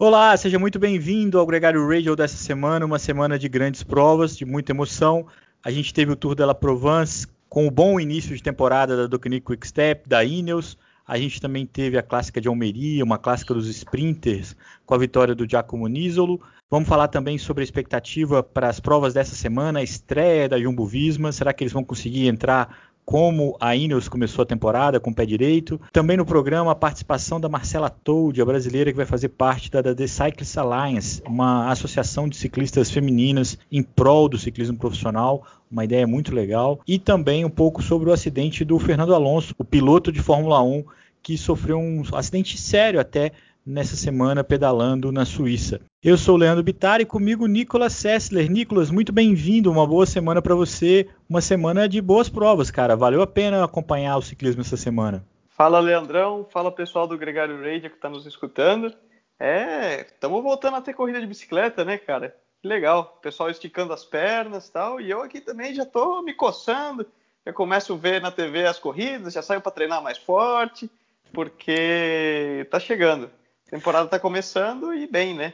[0.00, 4.44] Olá, seja muito bem-vindo ao Gregário Radio dessa semana, uma semana de grandes provas, de
[4.44, 5.26] muita emoção.
[5.60, 9.08] A gente teve o Tour de la Provence com o bom início de temporada da
[9.08, 10.78] Docanic Quick Step, da Ineos.
[11.04, 14.54] A gente também teve a clássica de Almeria, uma clássica dos sprinters,
[14.86, 16.40] com a vitória do Giacomo Nisolo.
[16.70, 20.86] Vamos falar também sobre a expectativa para as provas dessa semana, a estreia da Jumbo
[20.86, 21.32] Visma.
[21.32, 25.24] Será que eles vão conseguir entrar como a Ineos começou a temporada com o pé
[25.24, 25.80] direito.
[25.90, 29.80] Também no programa a participação da Marcela Told, a brasileira que vai fazer parte da,
[29.80, 35.86] da The Cyclist Alliance, uma associação de ciclistas femininas em prol do ciclismo profissional, uma
[35.86, 36.80] ideia muito legal.
[36.86, 40.84] E também um pouco sobre o acidente do Fernando Alonso, o piloto de Fórmula 1
[41.22, 43.32] que sofreu um acidente sério até
[43.68, 45.80] nessa semana pedalando na Suíça.
[46.02, 48.50] Eu sou o Leandro Bittar e comigo Nicolas Sessler.
[48.50, 52.96] Nicolas, muito bem-vindo, uma boa semana para você, uma semana de boas provas, cara.
[52.96, 55.22] Valeu a pena acompanhar o ciclismo essa semana.
[55.50, 56.46] Fala, Leandrão.
[56.50, 58.94] Fala, pessoal do Gregário Radio que está nos escutando.
[59.38, 62.34] É, estamos voltando a ter corrida de bicicleta, né, cara?
[62.62, 63.16] Que legal.
[63.18, 65.00] O pessoal esticando as pernas tal.
[65.00, 67.06] E eu aqui também já estou me coçando.
[67.44, 70.90] Já começo a ver na TV as corridas, já saio para treinar mais forte,
[71.32, 73.30] porque tá chegando.
[73.70, 75.52] Temporada está começando e bem, né?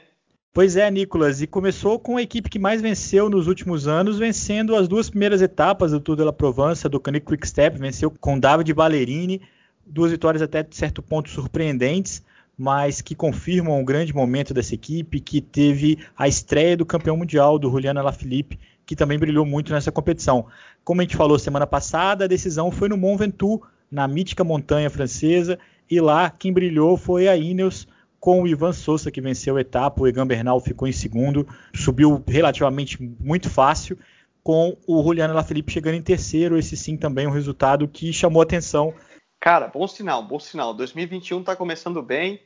[0.52, 4.76] Pois é, Nicolas, e começou com a equipe que mais venceu nos últimos anos, vencendo
[4.76, 8.38] as duas primeiras etapas do Tour de la Provence, do Canic Quick Step, venceu com
[8.38, 9.42] David Ballerini,
[9.84, 12.22] duas vitórias até de certo ponto surpreendentes,
[12.56, 17.58] mas que confirmam o grande momento dessa equipe, que teve a estreia do campeão mundial,
[17.58, 20.46] do Juliano Alaphilippe, que também brilhou muito nessa competição.
[20.84, 24.88] Como a gente falou semana passada, a decisão foi no Mont Ventoux, na mítica montanha
[24.88, 25.58] francesa,
[25.90, 27.88] e lá quem brilhou foi a Ineos,
[28.24, 32.24] com o Ivan Souza que venceu a etapa, o Egan Bernal ficou em segundo, subiu
[32.26, 33.98] relativamente muito fácil,
[34.42, 38.94] com o Juliano Lafelipe chegando em terceiro, esse sim também um resultado que chamou atenção.
[39.38, 40.72] Cara, bom sinal, bom sinal.
[40.72, 42.40] 2021 está começando bem,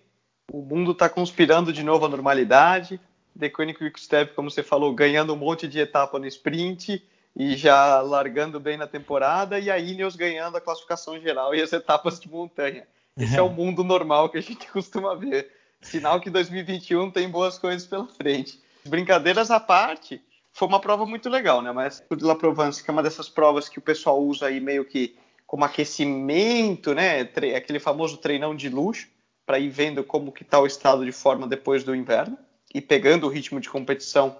[0.52, 3.00] o mundo está conspirando de novo à normalidade.
[3.38, 7.00] The Koenig Quickstep, como você falou, ganhando um monte de etapa no sprint
[7.36, 11.72] e já largando bem na temporada, e a Ineos ganhando a classificação geral e as
[11.72, 12.84] etapas de montanha.
[13.16, 15.56] Esse é, é o mundo normal que a gente costuma ver.
[15.80, 18.60] Sinal que 2021 tem boas coisas pela frente.
[18.84, 20.20] Brincadeiras à parte,
[20.52, 21.70] foi uma prova muito legal, né?
[21.72, 24.60] Mas o de La Provence, que é uma dessas provas que o pessoal usa aí
[24.60, 27.20] meio que como aquecimento, né?
[27.56, 29.08] Aquele famoso treinão de luxo,
[29.46, 32.36] para ir vendo como que está o estado de forma depois do inverno
[32.74, 34.36] e pegando o ritmo de competição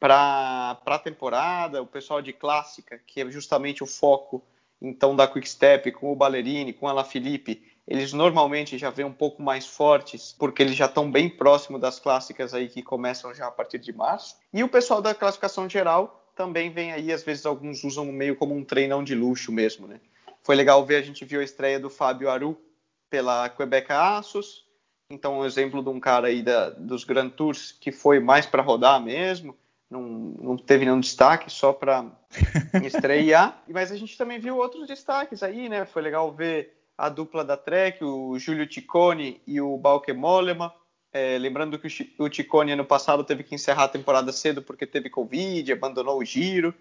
[0.00, 1.82] para a temporada.
[1.82, 4.42] O pessoal de clássica, que é justamente o foco
[4.80, 9.06] então da Quick Step, com o Ballerini, com a La Felipe, eles normalmente já vêm
[9.06, 13.34] um pouco mais fortes, porque eles já estão bem próximo das clássicas aí que começam
[13.34, 14.36] já a partir de março.
[14.52, 18.54] E o pessoal da classificação geral também vem aí, às vezes alguns usam meio como
[18.54, 20.00] um treinão de luxo mesmo, né?
[20.42, 22.60] Foi legal ver, a gente viu a estreia do Fábio Aru
[23.08, 24.66] pela Quebec Assos,
[25.10, 28.62] então um exemplo de um cara aí da, dos Grand Tours que foi mais para
[28.62, 29.56] rodar mesmo,
[29.90, 32.04] não, não teve nenhum destaque, só para
[32.84, 33.62] estrear.
[33.66, 35.86] Mas a gente também viu outros destaques aí, né?
[35.86, 40.74] Foi legal ver a dupla da Trek, o Júlio Ticone e o Balke Mollema.
[41.12, 41.88] É, lembrando que
[42.18, 46.24] o Ticone ano passado teve que encerrar a temporada cedo porque teve Covid, abandonou o
[46.24, 46.74] giro,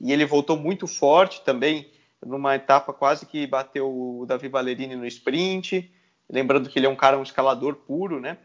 [0.00, 1.90] e ele voltou muito forte também,
[2.24, 5.92] numa etapa quase que bateu o Davi Ballerini no sprint.
[6.28, 8.38] Lembrando que ele é um cara, um escalador puro, né?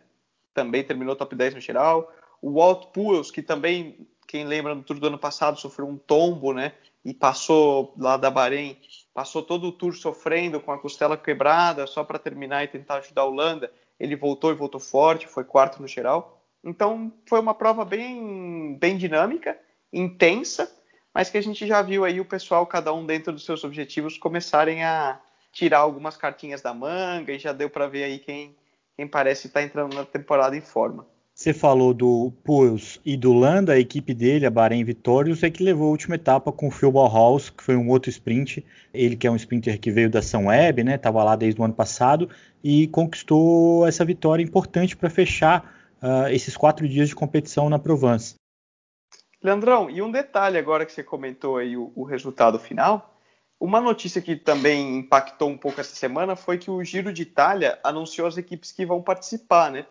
[0.54, 2.14] Também terminou top 10 no geral.
[2.42, 6.54] O Walt Puels, que também, quem lembra no Tour do ano passado, sofreu um tombo,
[6.54, 6.74] né?
[7.04, 8.78] E passou lá da Bahrein
[9.14, 13.22] passou todo o tour sofrendo com a costela quebrada só para terminar e tentar ajudar
[13.22, 13.72] a Holanda.
[14.00, 16.42] Ele voltou e voltou forte, foi quarto no geral.
[16.64, 19.60] Então foi uma prova bem, bem dinâmica,
[19.92, 20.72] intensa,
[21.14, 24.18] mas que a gente já viu aí o pessoal, cada um dentro dos seus objetivos,
[24.18, 25.20] começarem a
[25.52, 28.56] tirar algumas cartinhas da manga e já deu para ver aí quem,
[28.96, 31.06] quem parece estar tá entrando na temporada em forma.
[31.44, 35.62] Você falou do Puels e do Landa, a equipe dele, a Bahrein Vitórios, é que
[35.62, 38.66] levou a última etapa com o Phil Ballhaus, que foi um outro sprint.
[38.94, 40.96] Ele que é um sprinter que veio da São Web, né?
[40.96, 42.30] Estava lá desde o ano passado
[42.64, 45.70] e conquistou essa vitória importante para fechar
[46.02, 48.36] uh, esses quatro dias de competição na Provence.
[49.44, 53.20] Leandrão, e um detalhe agora que você comentou aí o, o resultado final.
[53.60, 57.78] Uma notícia que também impactou um pouco essa semana foi que o Giro de Itália
[57.84, 59.86] anunciou as equipes que vão participar, né?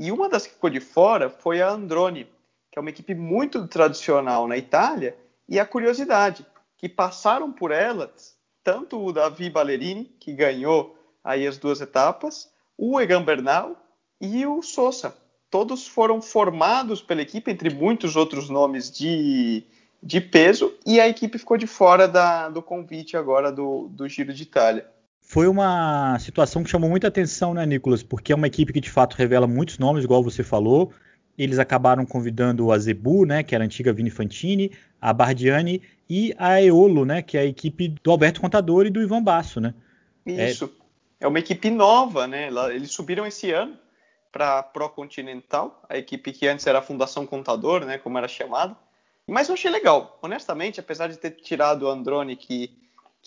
[0.00, 2.26] E uma das que ficou de fora foi a Androni,
[2.72, 5.14] que é uma equipe muito tradicional na Itália,
[5.46, 6.46] e a curiosidade,
[6.78, 12.98] que passaram por elas tanto o Davi Ballerini, que ganhou aí as duas etapas, o
[12.98, 13.76] Egan Bernal
[14.18, 15.14] e o Sousa.
[15.50, 19.64] Todos foram formados pela equipe, entre muitos outros nomes de,
[20.02, 24.32] de peso, e a equipe ficou de fora da, do convite agora do, do Giro
[24.32, 24.90] de Itália.
[25.30, 28.02] Foi uma situação que chamou muita atenção, né, Nicolas?
[28.02, 30.92] Porque é uma equipe que de fato revela muitos nomes, igual você falou.
[31.38, 36.34] Eles acabaram convidando a Zebu, né, que era a antiga Vini Fantini, a Bardiani e
[36.36, 39.72] a Eolo, né, que é a equipe do Alberto Contador e do Ivan Basso, né?
[40.26, 40.64] Isso.
[41.20, 42.48] É, é uma equipe nova, né?
[42.74, 43.78] Eles subiram esse ano
[44.32, 48.76] para Pro Continental, a equipe que antes era a Fundação Contador, né, como era chamada.
[49.28, 52.72] Mas eu achei legal, honestamente, apesar de ter tirado o Androne, que,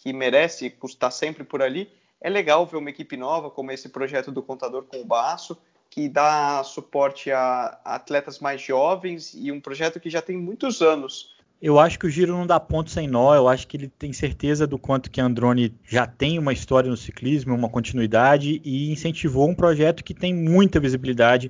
[0.03, 1.89] que merece custar sempre por ali,
[2.19, 5.57] é legal ver uma equipe nova, como esse projeto do Contador com o Baço,
[5.89, 11.31] que dá suporte a, atletas mais jovens e um projeto que já tem muitos anos
[11.61, 13.33] eu acho que o Giro não dá ponto sem nó.
[13.33, 16.97] Eu acho que ele tem certeza do quanto que Androni já tem uma história no
[16.97, 21.49] ciclismo, uma continuidade e incentivou um projeto que tem muita visibilidade,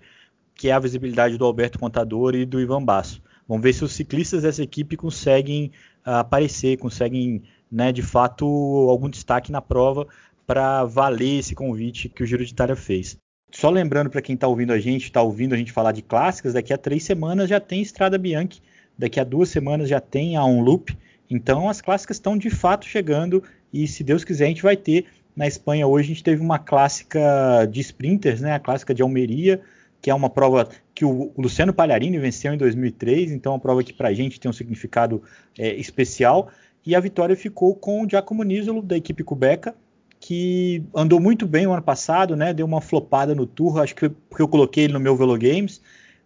[0.54, 3.24] que é a visibilidade do Alberto Contador e do Ivan Basso.
[3.48, 5.72] Vamos ver se os ciclistas dessa equipe conseguem
[6.06, 8.46] uh, aparecer, conseguem, né, de fato,
[8.90, 10.08] algum destaque na prova
[10.46, 13.18] para valer esse convite que o Giro de Itália fez.
[13.52, 16.54] Só lembrando para quem está ouvindo a gente, está ouvindo a gente falar de clássicas,
[16.54, 18.62] daqui a três semanas já tem Estrada Bianchi
[18.98, 20.96] Daqui a duas semanas já tem a On Loop.
[21.30, 25.06] Então as clássicas estão de fato chegando e se Deus quiser a gente vai ter
[25.36, 28.54] na Espanha hoje a gente teve uma clássica de sprinters, né?
[28.54, 29.62] A clássica de Almeria,
[30.00, 33.84] que é uma prova que o Luciano Palharini venceu em 2003, então é uma prova
[33.84, 35.24] que para a gente tem um significado
[35.58, 36.52] é, especial.
[36.86, 39.76] E a vitória ficou com o Giacomo Nisolo da equipe Cubeca,
[40.20, 42.54] que andou muito bem o ano passado, né?
[42.54, 45.82] Deu uma flopada no Tour, acho que porque eu coloquei ele no meu Velo Games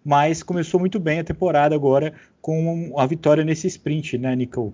[0.07, 4.73] mas começou muito bem a temporada agora com a vitória nesse sprint, né, Nico?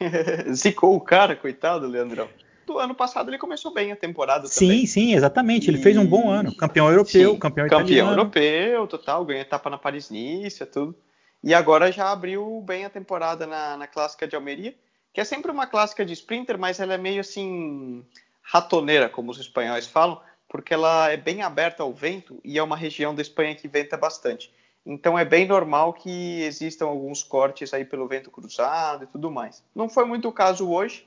[0.52, 2.28] Zicou o cara, coitado, Leandrão.
[2.66, 4.80] Do ano passado ele começou bem a temporada sim, também.
[4.80, 5.70] Sim, sim, exatamente.
[5.70, 6.52] Ele fez um bom ano.
[6.56, 7.88] Campeão europeu, sim, campeão italiano.
[7.88, 9.24] Campeão europeu, total.
[9.24, 10.96] Ganhou etapa na Paris-Nice, tudo.
[11.40, 14.74] E agora já abriu bem a temporada na, na Clássica de Almeria,
[15.14, 18.04] que é sempre uma clássica de sprinter, mas ela é meio assim
[18.42, 22.76] ratoneira, como os espanhóis falam, porque ela é bem aberta ao vento e é uma
[22.76, 24.52] região da Espanha que venta bastante.
[24.84, 29.62] Então é bem normal que existam alguns cortes aí pelo vento cruzado e tudo mais.
[29.72, 31.06] Não foi muito o caso hoje.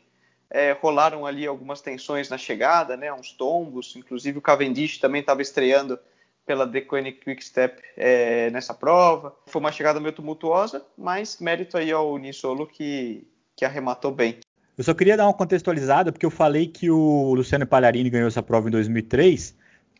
[0.49, 3.93] É, rolaram ali algumas tensões na chegada, né, uns tombos.
[3.97, 5.99] Inclusive o Cavendish também estava estreando
[6.45, 9.35] pela Koenig Quick Step é, nessa prova.
[9.47, 13.27] Foi uma chegada meio tumultuosa, mas mérito aí ao Nisolo que,
[13.57, 14.37] que arrematou bem.
[14.77, 18.41] Eu só queria dar uma contextualizada, porque eu falei que o Luciano Palharini ganhou essa
[18.41, 19.53] prova em 2003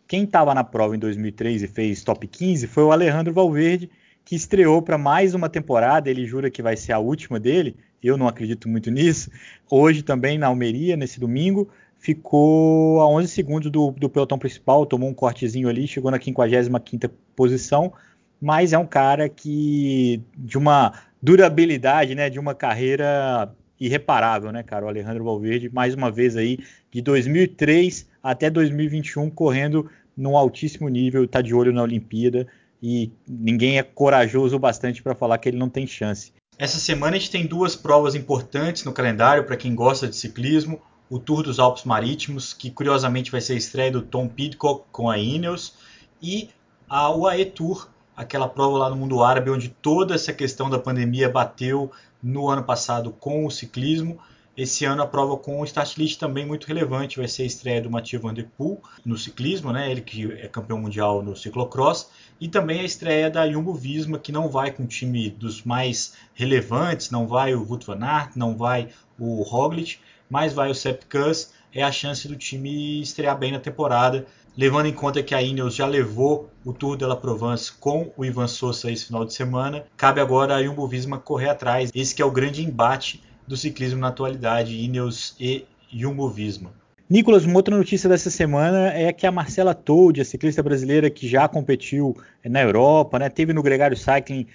[0.07, 3.89] quem estava na prova em 2003 e fez top 15 foi o Alejandro Valverde,
[4.23, 6.09] que estreou para mais uma temporada.
[6.09, 7.75] Ele jura que vai ser a última dele.
[8.01, 9.29] Eu não acredito muito nisso.
[9.69, 11.69] Hoje também na Almeria, nesse domingo,
[11.99, 17.11] ficou a 11 segundos do, do pelotão principal, tomou um cortezinho ali, chegou na 55ª
[17.35, 17.91] posição,
[18.39, 24.85] mas é um cara que de uma durabilidade, né, de uma carreira irreparável, né, cara?
[24.85, 26.59] O Alejandro Valverde, mais uma vez aí,
[26.91, 32.47] de 2003 até 2021, correndo num altíssimo nível, está de olho na Olimpíada
[32.81, 36.33] e ninguém é corajoso o bastante para falar que ele não tem chance.
[36.57, 40.81] Essa semana a gente tem duas provas importantes no calendário para quem gosta de ciclismo.
[41.09, 45.09] O Tour dos Alpes Marítimos, que curiosamente vai ser a estreia do Tom Pidcock com
[45.09, 45.75] a Ineos,
[46.21, 46.49] e
[46.89, 47.87] a UAE Tour,
[48.17, 51.91] aquela prova lá no mundo árabe onde toda essa questão da pandemia bateu
[52.21, 54.17] no ano passado com o ciclismo.
[54.57, 57.79] Esse ano a prova com o start list também muito relevante, vai ser a estreia
[57.79, 59.91] do Mathieu Van Der Poel no ciclismo, né?
[59.91, 62.09] ele que é campeão mundial no ciclocross,
[62.41, 66.15] e também a estreia da Jumbo Visma, que não vai com o time dos mais
[66.33, 71.03] relevantes, não vai o Wout van Aert, não vai o Roglic, mas vai o Sepp
[71.05, 74.25] Kuss, é a chance do time estrear bem na temporada,
[74.57, 78.25] levando em conta que a Ineos já levou o Tour de la Provence com o
[78.25, 81.91] Ivan Sousa esse final de semana, cabe agora a Jumbo Visma correr atrás.
[81.93, 86.71] Esse que é o grande embate do ciclismo na atualidade, Ineos e Jumbo Visma.
[87.09, 91.25] Nicolas, uma outra notícia dessa semana é que a Marcela Told, a ciclista brasileira que
[91.25, 94.45] já competiu na Europa, né, teve no Gregário Cycling,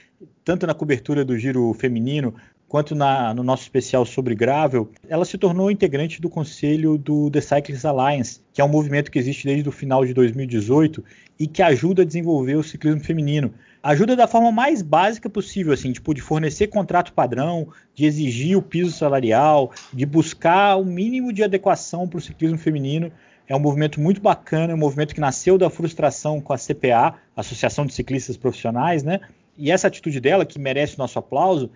[0.44, 2.34] tanto na cobertura do giro feminino,
[2.72, 7.42] quanto na, no nosso especial sobre gravel, ela se tornou integrante do conselho do The
[7.42, 11.04] Cyclists Alliance, que é um movimento que existe desde o final de 2018
[11.38, 13.52] e que ajuda a desenvolver o ciclismo feminino.
[13.82, 18.62] Ajuda da forma mais básica possível, assim, tipo, de fornecer contrato padrão, de exigir o
[18.62, 23.12] piso salarial, de buscar o mínimo de adequação para o ciclismo feminino.
[23.46, 27.16] É um movimento muito bacana, é um movimento que nasceu da frustração com a CPA,
[27.36, 29.20] Associação de Ciclistas Profissionais, né?
[29.58, 31.70] E essa atitude dela, que merece o nosso aplauso,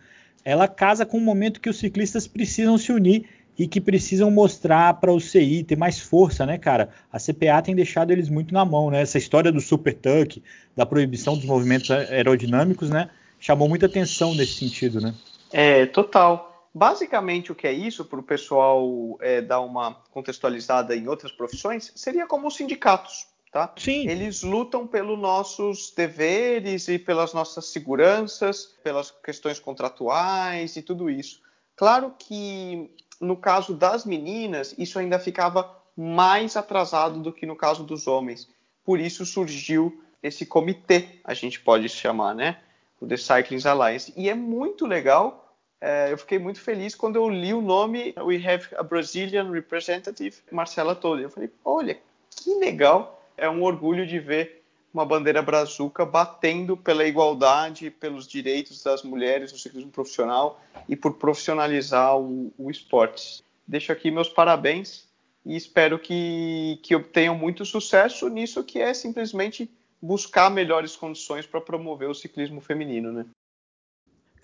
[0.47, 4.95] ela casa com o momento que os ciclistas precisam se unir e que precisam mostrar
[4.95, 6.91] para o CI ter mais força, né, cara?
[7.12, 9.03] A CPA tem deixado eles muito na mão, né?
[9.03, 10.41] Essa história do super tuck,
[10.76, 13.11] da proibição dos movimentos aerodinâmicos, né?
[13.41, 15.12] Chamou muita atenção nesse sentido, né?
[15.53, 16.71] É, total.
[16.73, 21.91] Basicamente, o que é isso, para o pessoal é, dar uma contextualizada em outras profissões,
[21.97, 23.26] seria como os sindicatos.
[23.53, 23.73] Tá?
[23.76, 24.09] Sim.
[24.09, 31.41] Eles lutam pelos nossos deveres e pelas nossas seguranças, pelas questões contratuais e tudo isso.
[31.75, 37.83] Claro que no caso das meninas, isso ainda ficava mais atrasado do que no caso
[37.83, 38.49] dos homens.
[38.85, 42.59] Por isso surgiu esse comitê, a gente pode chamar, né?
[43.00, 44.12] O The Cycling Alliance.
[44.17, 45.47] E é muito legal
[45.81, 50.37] é, eu fiquei muito feliz quando eu li o nome We Have a Brazilian Representative,
[50.50, 51.25] Marcela Tolli.
[51.25, 51.99] Eu falei, olha,
[52.31, 53.15] que legal.
[53.37, 54.62] É um orgulho de ver
[54.93, 61.14] uma bandeira brazuca batendo pela igualdade, pelos direitos das mulheres no ciclismo profissional e por
[61.14, 63.45] profissionalizar o, o esporte.
[63.66, 65.07] Deixo aqui meus parabéns
[65.45, 71.61] e espero que, que obtenham muito sucesso nisso que é simplesmente buscar melhores condições para
[71.61, 73.26] promover o ciclismo feminino, né?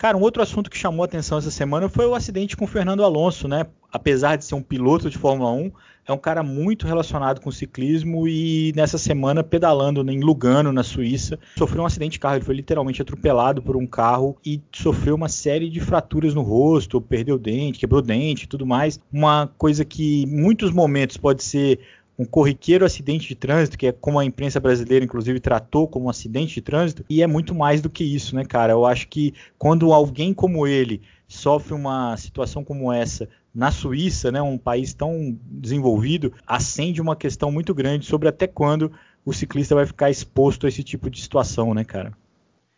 [0.03, 3.05] Cara, um outro assunto que chamou atenção essa semana foi o acidente com o Fernando
[3.05, 3.67] Alonso, né?
[3.89, 5.71] Apesar de ser um piloto de Fórmula 1,
[6.05, 11.39] é um cara muito relacionado com ciclismo e nessa semana pedalando em Lugano, na Suíça,
[11.57, 12.35] sofreu um acidente de carro.
[12.35, 16.99] Ele foi literalmente atropelado por um carro e sofreu uma série de fraturas no rosto,
[16.99, 18.99] perdeu dente, quebrou dente e tudo mais.
[19.09, 21.79] Uma coisa que em muitos momentos pode ser
[22.17, 26.09] um corriqueiro acidente de trânsito, que é como a imprensa brasileira, inclusive, tratou como um
[26.09, 28.73] acidente de trânsito, e é muito mais do que isso, né, cara?
[28.73, 34.41] Eu acho que quando alguém como ele sofre uma situação como essa na Suíça, né,
[34.41, 38.91] um país tão desenvolvido, acende uma questão muito grande sobre até quando
[39.25, 42.13] o ciclista vai ficar exposto a esse tipo de situação, né, cara?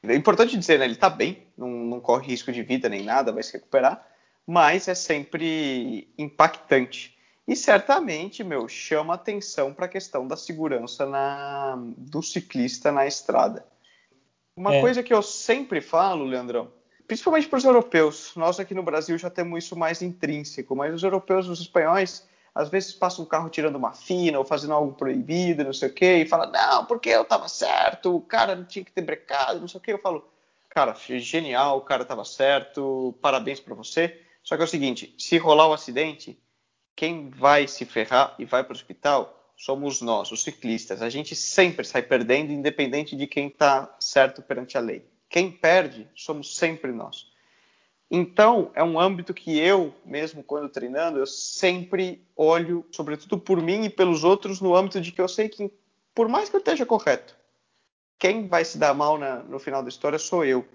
[0.03, 3.31] É importante dizer, né, ele tá bem, não, não corre risco de vida nem nada,
[3.31, 4.05] vai se recuperar,
[4.45, 7.14] mas é sempre impactante
[7.47, 13.65] e certamente, meu, chama atenção para a questão da segurança na, do ciclista na estrada.
[14.57, 14.81] Uma é.
[14.81, 16.71] coisa que eu sempre falo, Leandrão,
[17.07, 21.03] principalmente para os europeus, nós aqui no Brasil já temos isso mais intrínseco, mas os
[21.03, 25.63] europeus, os espanhóis, às vezes passam um carro tirando uma fina ou fazendo algo proibido,
[25.63, 28.83] não sei o quê, e fala, não, porque eu estava certo, o cara não tinha
[28.83, 29.93] que ter brecado, não sei o quê.
[29.93, 30.27] Eu falo,
[30.69, 34.21] cara, genial, o cara estava certo, parabéns para você.
[34.41, 36.39] Só que é o seguinte, se rolar o um acidente,
[36.95, 41.01] quem vai se ferrar e vai para o hospital somos nós, os ciclistas.
[41.01, 45.05] A gente sempre sai perdendo, independente de quem está certo perante a lei.
[45.29, 47.31] Quem perde somos sempre nós.
[48.09, 53.85] Então, é um âmbito que eu, mesmo quando treinando, eu sempre olho, sobretudo por mim
[53.85, 55.71] e pelos outros, no âmbito de que eu sei que,
[56.13, 57.35] por mais que eu esteja correto,
[58.19, 60.65] quem vai se dar mal na, no final da história sou eu.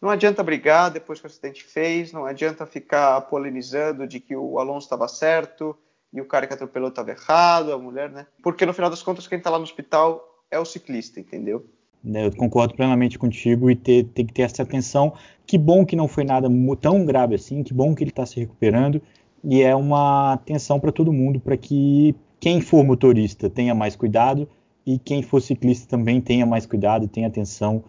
[0.00, 4.58] Não adianta brigar depois que o acidente fez, não adianta ficar polemizando de que o
[4.58, 5.76] Alonso estava certo
[6.12, 8.26] e o cara que atropelou estava errado, a mulher, né?
[8.42, 11.66] Porque no final das contas, quem está lá no hospital é o ciclista, entendeu?
[12.14, 15.12] É, eu concordo plenamente contigo e ter, tem que ter essa atenção.
[15.46, 16.48] Que bom que não foi nada
[16.80, 19.02] tão grave assim, que bom que ele está se recuperando.
[19.42, 24.48] E é uma atenção para todo mundo, para que quem for motorista tenha mais cuidado
[24.86, 27.84] e quem for ciclista também tenha mais cuidado, tenha atenção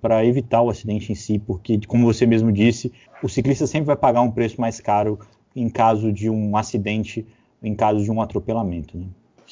[0.00, 2.92] para evitar o acidente em si, porque, como você mesmo disse,
[3.22, 5.18] o ciclista sempre vai pagar um preço mais caro
[5.54, 7.26] em caso de um acidente,
[7.62, 8.96] em caso de um atropelamento.
[8.96, 9.06] Né?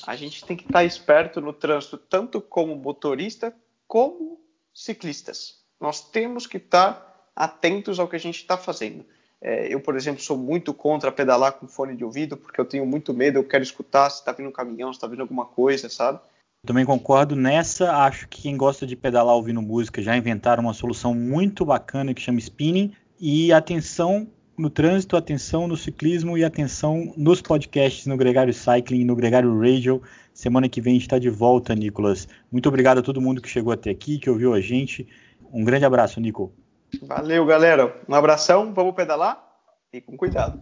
[0.06, 3.54] A gente tem que estar esperto no trânsito, tanto como motorista
[3.86, 4.40] como
[4.74, 5.60] ciclistas.
[5.80, 9.04] Nós temos que estar atentos ao que a gente está fazendo.
[9.40, 12.84] É, eu, por exemplo, sou muito contra pedalar com fone de ouvido, porque eu tenho
[12.84, 15.88] muito medo, eu quero escutar se está vindo um caminhão, se está vindo alguma coisa,
[15.88, 16.20] sabe?
[16.66, 17.90] Também concordo nessa.
[17.96, 22.20] Acho que quem gosta de pedalar ouvindo música já inventaram uma solução muito bacana que
[22.20, 22.92] chama spinning.
[23.18, 29.04] E atenção no trânsito, atenção no ciclismo e atenção nos podcasts no Gregário Cycling e
[29.04, 30.02] no Gregário Radio.
[30.34, 32.28] Semana que vem a gente está de volta, Nicolas.
[32.52, 35.08] Muito obrigado a todo mundo que chegou até aqui, que ouviu a gente.
[35.52, 36.52] Um grande abraço, Nico.
[37.02, 38.00] Valeu, galera.
[38.08, 38.72] Um abração.
[38.74, 39.42] Vamos pedalar
[39.92, 40.60] e com cuidado.